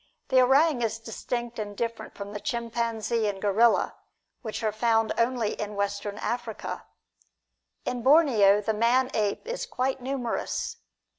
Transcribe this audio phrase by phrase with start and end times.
[0.29, 3.97] The orang is distinct and different from the chimpanzee and gorilla,
[4.41, 6.87] which are found only in Western Africa.
[7.85, 10.77] In Borneo, the "man ape" is quite numerous.